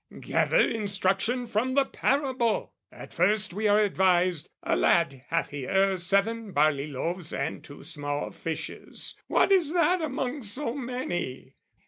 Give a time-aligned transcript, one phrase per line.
[0.21, 2.73] Gather instruction from the parable!
[2.91, 8.31] At first we are advised "A lad hath here "Seven barley loaves and two small
[8.31, 11.53] fishes: what "Is that among so many?"